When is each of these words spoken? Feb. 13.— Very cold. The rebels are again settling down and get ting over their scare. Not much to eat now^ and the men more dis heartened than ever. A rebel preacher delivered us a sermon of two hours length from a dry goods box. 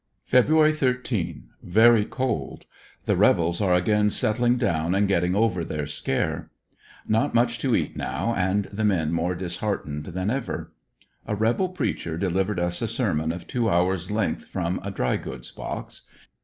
Feb. 0.27 0.73
13.— 0.77 1.49
Very 1.61 2.05
cold. 2.05 2.65
The 3.05 3.15
rebels 3.15 3.61
are 3.61 3.75
again 3.75 4.09
settling 4.09 4.55
down 4.57 4.95
and 4.95 5.07
get 5.07 5.19
ting 5.19 5.35
over 5.35 5.63
their 5.63 5.85
scare. 5.85 6.49
Not 7.07 7.35
much 7.35 7.59
to 7.59 7.75
eat 7.75 7.95
now^ 7.95 8.35
and 8.35 8.65
the 8.73 8.83
men 8.83 9.11
more 9.13 9.35
dis 9.35 9.57
heartened 9.57 10.05
than 10.05 10.31
ever. 10.31 10.71
A 11.27 11.35
rebel 11.35 11.69
preacher 11.69 12.17
delivered 12.17 12.59
us 12.59 12.81
a 12.81 12.87
sermon 12.87 13.31
of 13.31 13.45
two 13.45 13.69
hours 13.69 14.09
length 14.09 14.45
from 14.47 14.79
a 14.83 14.89
dry 14.89 15.17
goods 15.17 15.51
box. 15.51 16.07